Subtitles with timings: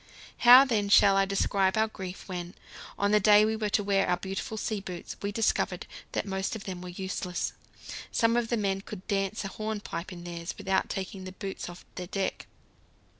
[0.37, 2.55] How, then, shall I describe our grief when,
[2.97, 6.55] on the day we were to wear our beautiful sea boots, we discovered that most
[6.55, 7.53] of them were useless?
[8.11, 11.85] Some of the men could dance a hornpipe in theirs without taking the boots off
[11.93, 12.47] the deck.